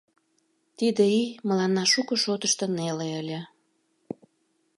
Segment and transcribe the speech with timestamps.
[0.77, 3.41] Тиде ий мыланна шуко шотышто неле ыле.